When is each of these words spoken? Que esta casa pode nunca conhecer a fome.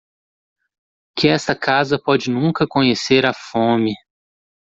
Que 1.15 1.27
esta 1.31 1.55
casa 1.55 1.99
pode 1.99 2.31
nunca 2.31 2.65
conhecer 2.67 3.23
a 3.23 3.35
fome. 3.35 3.93